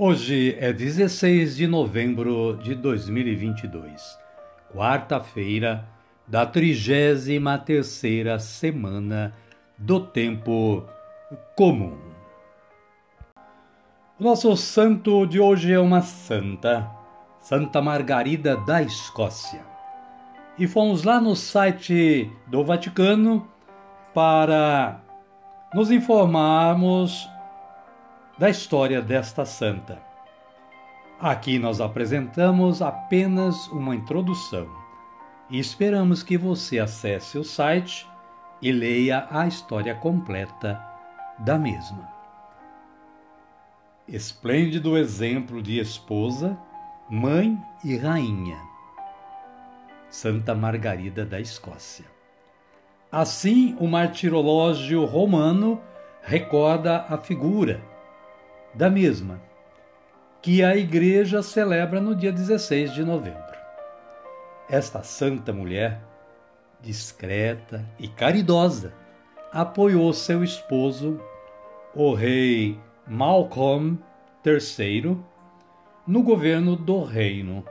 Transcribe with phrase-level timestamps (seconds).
[0.00, 4.16] Hoje é 16 de novembro de 2022,
[4.72, 5.84] quarta-feira
[6.24, 9.34] da 33ª semana
[9.76, 10.84] do tempo
[11.56, 11.98] comum.
[14.20, 16.88] O nosso santo de hoje é uma santa,
[17.40, 19.66] Santa Margarida da Escócia.
[20.56, 23.48] E fomos lá no site do Vaticano
[24.14, 25.00] para
[25.74, 27.28] nos informarmos
[28.38, 30.00] da história desta santa.
[31.18, 34.68] Aqui nós apresentamos apenas uma introdução
[35.50, 38.06] e esperamos que você acesse o site
[38.62, 40.80] e leia a história completa
[41.40, 42.08] da mesma.
[44.06, 46.56] Esplêndido exemplo de esposa,
[47.10, 48.58] mãe e rainha.
[50.08, 52.04] Santa Margarida da Escócia.
[53.10, 55.80] Assim, o martirológio romano
[56.22, 57.82] recorda a figura
[58.78, 59.42] da mesma,
[60.40, 63.58] que a Igreja celebra no dia 16 de novembro.
[64.70, 66.00] Esta santa mulher,
[66.80, 68.94] discreta e caridosa,
[69.52, 71.20] apoiou seu esposo,
[71.92, 73.98] o rei Malcolm
[74.46, 75.18] III,
[76.06, 77.64] no governo do reino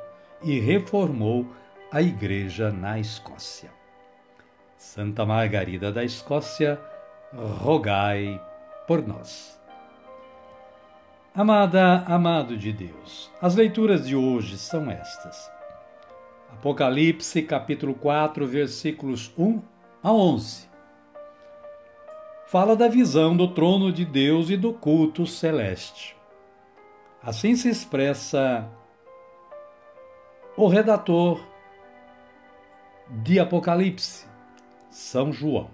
[0.43, 1.47] e reformou
[1.89, 3.71] a Igreja na Escócia.
[4.75, 6.77] Santa Margarida da Escócia,
[7.33, 8.41] rogai
[8.85, 9.56] por nós.
[11.37, 15.51] Amada, amado de Deus, as leituras de hoje são estas.
[16.51, 19.61] Apocalipse, capítulo 4, versículos 1
[20.01, 20.67] a 11.
[22.47, 26.17] Fala da visão do trono de Deus e do culto celeste.
[27.21, 28.67] Assim se expressa
[30.57, 31.39] o redator
[33.11, 34.25] de Apocalipse,
[34.89, 35.69] São João.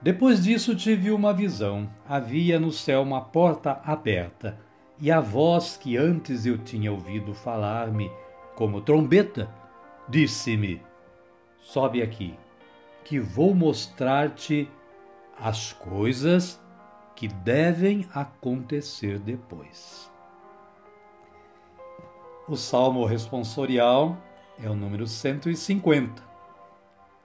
[0.00, 1.88] Depois disso tive uma visão.
[2.08, 4.58] Havia no céu uma porta aberta,
[4.98, 8.10] e a voz que antes eu tinha ouvido falar-me
[8.54, 9.50] como trombeta
[10.08, 10.82] disse-me:
[11.60, 12.38] Sobe aqui,
[13.04, 14.70] que vou mostrar-te
[15.38, 16.60] as coisas
[17.14, 20.10] que devem acontecer depois.
[22.48, 24.16] O salmo responsorial
[24.62, 26.22] é o número 150,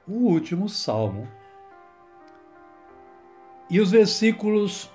[0.08, 1.28] o último salmo
[3.72, 4.92] e os versículos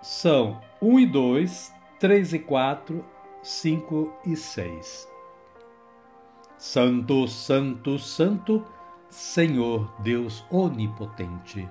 [0.00, 3.04] são 1 e 2, 3 e 4,
[3.42, 5.08] 5 e 6.
[6.56, 8.64] Santo, Santo, Santo,
[9.10, 11.68] Senhor Deus Onipotente.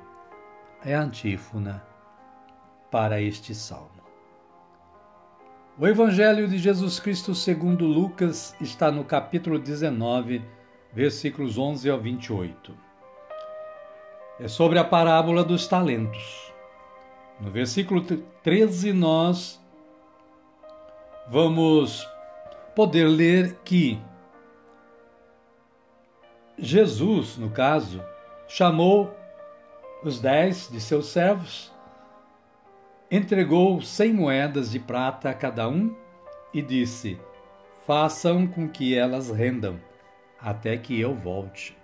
[0.86, 1.84] É a antífona
[2.92, 3.90] para este salmo.
[5.76, 10.44] O Evangelho de Jesus Cristo segundo Lucas está no capítulo 19,
[10.94, 12.87] versículos 11 ao 28
[14.40, 16.52] é sobre a parábola dos talentos.
[17.40, 18.04] No versículo
[18.44, 19.62] 13, nós
[21.30, 22.08] vamos
[22.76, 24.00] poder ler que
[26.58, 28.04] Jesus, no caso,
[28.48, 29.16] chamou
[30.04, 31.72] os dez de seus servos,
[33.12, 35.96] entregou cem moedas de prata a cada um
[36.52, 37.20] e disse:
[37.86, 39.80] Façam com que elas rendam,
[40.42, 41.77] até que eu volte.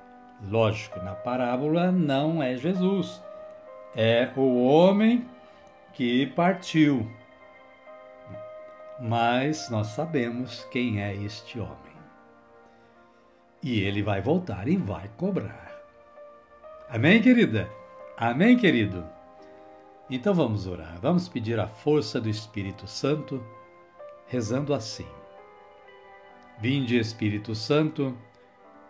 [0.49, 3.21] Lógico, na parábola não é Jesus,
[3.95, 5.25] é o homem
[5.93, 7.09] que partiu.
[8.99, 11.77] Mas nós sabemos quem é este homem.
[13.61, 15.71] E ele vai voltar e vai cobrar.
[16.89, 17.69] Amém, querida?
[18.17, 19.05] Amém, querido?
[20.09, 23.41] Então vamos orar, vamos pedir a força do Espírito Santo,
[24.27, 25.07] rezando assim:
[26.59, 28.15] Vinde, Espírito Santo,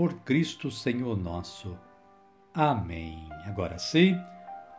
[0.00, 1.76] Por Cristo Senhor nosso.
[2.54, 3.28] Amém.
[3.44, 4.18] Agora sim,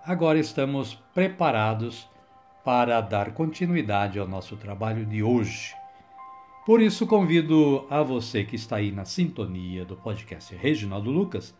[0.03, 2.09] agora estamos preparados
[2.65, 5.75] para dar continuidade ao nosso trabalho de hoje.
[6.65, 11.53] Por isso, convido a você que está aí na sintonia do podcast Reginaldo Lucas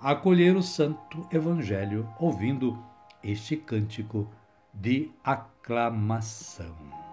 [0.00, 2.82] a acolher o Santo Evangelho ouvindo
[3.22, 4.26] este cântico
[4.72, 7.03] de aclamação.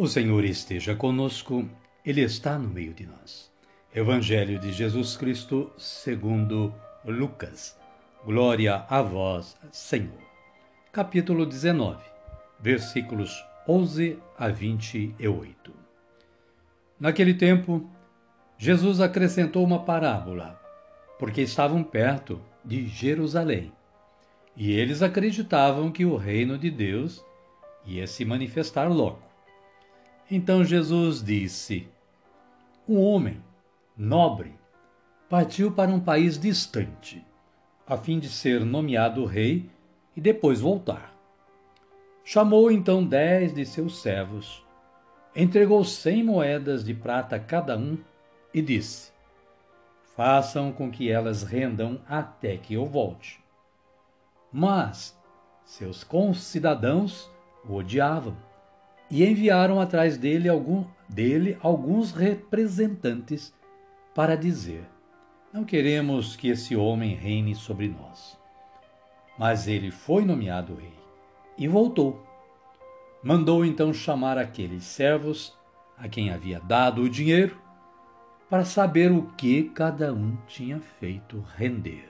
[0.00, 1.68] O Senhor esteja conosco,
[2.06, 3.50] Ele está no meio de nós.
[3.92, 6.72] Evangelho de Jesus Cristo, segundo
[7.04, 7.76] Lucas.
[8.24, 10.22] Glória a vós, Senhor.
[10.92, 12.00] Capítulo 19,
[12.60, 15.72] versículos 11 a 28.
[17.00, 17.90] Naquele tempo,
[18.56, 20.62] Jesus acrescentou uma parábola,
[21.18, 23.72] porque estavam perto de Jerusalém.
[24.56, 27.20] E eles acreditavam que o reino de Deus
[27.84, 29.27] ia se manifestar logo.
[30.30, 31.88] Então Jesus disse:
[32.86, 33.42] Um homem
[33.96, 34.54] nobre
[35.26, 37.24] partiu para um país distante,
[37.86, 39.70] a fim de ser nomeado rei
[40.14, 41.14] e depois voltar.
[42.22, 44.62] Chamou então dez de seus servos,
[45.34, 47.96] entregou cem moedas de prata a cada um
[48.52, 49.10] e disse:
[50.14, 53.42] Façam com que elas rendam até que eu volte.
[54.52, 55.18] Mas
[55.64, 57.30] seus concidadãos
[57.66, 58.36] o odiavam
[59.10, 63.54] e enviaram atrás dele, algum, dele alguns representantes
[64.14, 64.84] para dizer:
[65.52, 68.38] Não queremos que esse homem reine sobre nós.
[69.38, 70.98] Mas ele foi nomeado rei
[71.56, 72.26] e voltou.
[73.22, 75.56] Mandou então chamar aqueles servos
[75.96, 77.60] a quem havia dado o dinheiro
[78.48, 82.08] para saber o que cada um tinha feito render.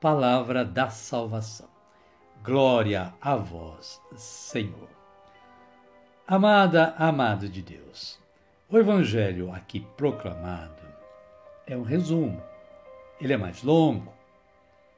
[0.00, 1.68] Palavra da salvação.
[2.42, 4.97] Glória a vós, Senhor.
[6.30, 8.18] Amada, amado de Deus,
[8.68, 10.82] o Evangelho aqui proclamado
[11.66, 12.42] é um resumo.
[13.18, 14.12] Ele é mais longo,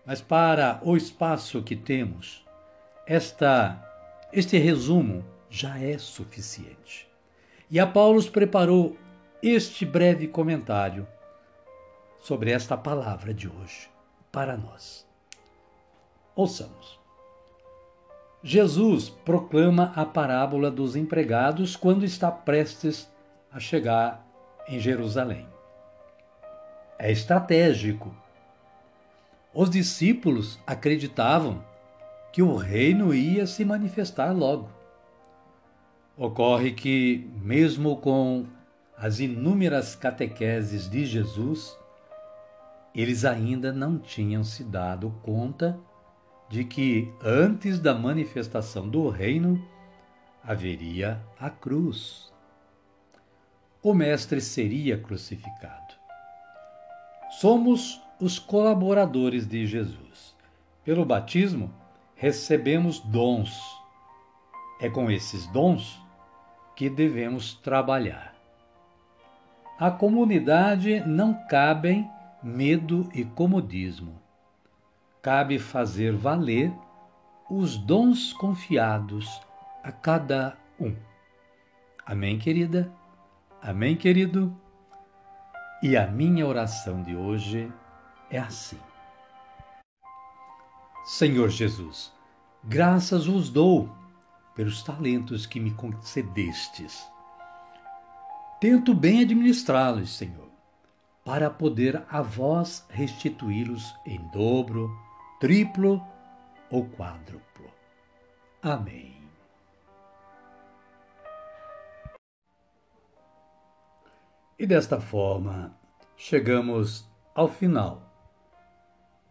[0.04, 2.44] mas para o espaço que temos,
[3.06, 3.80] esta,
[4.32, 7.08] este resumo já é suficiente.
[7.70, 8.96] E a Paulo preparou
[9.40, 11.06] este breve comentário
[12.18, 13.88] sobre esta palavra de hoje
[14.32, 15.06] para nós.
[16.34, 16.99] Ouçamos.
[18.42, 23.10] Jesus proclama a parábola dos empregados quando está prestes
[23.52, 24.26] a chegar
[24.66, 25.46] em Jerusalém.
[26.98, 28.14] É estratégico.
[29.52, 31.62] Os discípulos acreditavam
[32.32, 34.70] que o reino ia se manifestar logo.
[36.16, 38.46] Ocorre que, mesmo com
[38.96, 41.76] as inúmeras catequeses de Jesus,
[42.94, 45.78] eles ainda não tinham se dado conta
[46.50, 49.64] de que antes da manifestação do reino
[50.42, 52.32] haveria a cruz.
[53.80, 55.94] O Mestre seria crucificado.
[57.38, 60.36] Somos os colaboradores de Jesus.
[60.84, 61.72] Pelo batismo,
[62.16, 63.56] recebemos dons.
[64.80, 66.02] É com esses dons
[66.74, 68.34] que devemos trabalhar.
[69.78, 72.10] A comunidade não cabem
[72.42, 74.20] medo e comodismo
[75.22, 76.72] cabe fazer valer
[77.50, 79.40] os dons confiados
[79.82, 80.94] a cada um.
[82.06, 82.92] Amém, querida?
[83.60, 84.56] Amém, querido?
[85.82, 87.72] E a minha oração de hoje
[88.30, 88.78] é assim:
[91.04, 92.12] Senhor Jesus,
[92.64, 93.88] graças vos dou
[94.54, 97.06] pelos talentos que me concedestes.
[98.60, 100.50] Tento bem administrá-los, Senhor,
[101.24, 104.90] para poder a vós restituí-los em dobro,
[105.40, 106.06] triplo
[106.70, 107.70] ou quádruplo.
[108.62, 109.16] Amém.
[114.58, 115.74] E desta forma,
[116.14, 118.02] chegamos ao final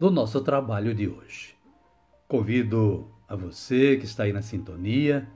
[0.00, 1.56] do nosso trabalho de hoje.
[2.26, 5.30] Convido a você que está aí na sintonia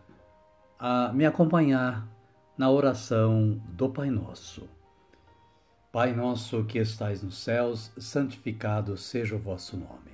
[0.76, 2.08] a me acompanhar
[2.58, 4.68] na oração do Pai Nosso.
[5.92, 10.13] Pai nosso que estais nos céus, santificado seja o vosso nome.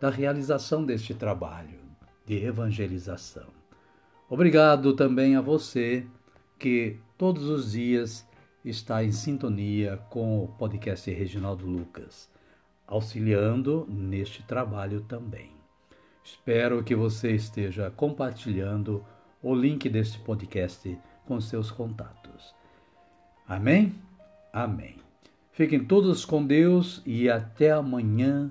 [0.00, 1.78] da realização deste trabalho
[2.24, 3.48] de evangelização.
[4.28, 6.06] Obrigado também a você
[6.58, 8.26] que todos os dias
[8.64, 12.30] está em sintonia com o podcast Reginaldo Lucas,
[12.86, 15.52] auxiliando neste trabalho também.
[16.24, 19.04] Espero que você esteja compartilhando
[19.42, 22.54] o link deste podcast com seus contatos.
[23.48, 23.94] Amém?
[24.52, 24.96] Amém.
[25.50, 28.50] Fiquem todos com Deus e até amanhã,